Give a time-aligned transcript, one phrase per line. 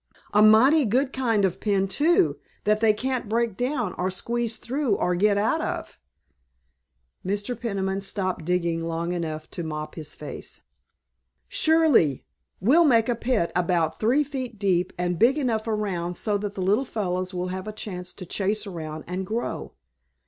[0.33, 4.57] A mighty good kind of a pen, too, that they can't break down or squeeze
[4.57, 5.99] through or get out of."
[7.23, 7.55] Mr.
[7.55, 10.61] Peniman stopped digging long enough to mop his face.
[11.47, 12.25] "Surely!
[12.59, 16.63] We'll make a pit about three feet deep, and big enough around so that the
[16.63, 19.73] little fellows will have a chance to chase around and grow.